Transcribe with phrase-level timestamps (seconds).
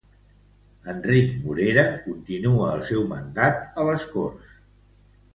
[0.93, 4.57] Enric Morera continua el seu mandat a les Corts